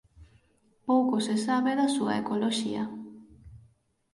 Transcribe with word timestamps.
Pouco 0.87 1.15
se 1.27 1.35
sabe 1.45 1.71
da 1.79 1.87
súa 1.95 2.13
ecoloxía. 2.21 2.83